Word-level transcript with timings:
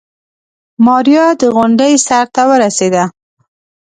ماريا 0.85 1.25
د 1.41 1.41
غونډۍ 1.55 1.93
سر 2.05 2.25
ته 2.33 2.41
ورسېده. 2.49 3.03